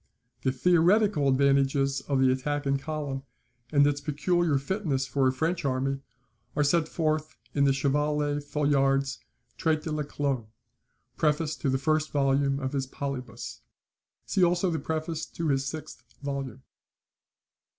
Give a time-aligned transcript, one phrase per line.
[0.41, 3.21] The THEORETICAL advantages of the attack in column,
[3.71, 5.99] and its peculiar fitness for a French army,
[6.55, 9.19] are set forth in the Chevalier Folard's
[9.59, 10.47] "Traite de la Colonne,"
[11.17, 13.61] prefixed to the first volume of his "Polybius,"
[14.25, 16.63] See also the preface to his sixth volume.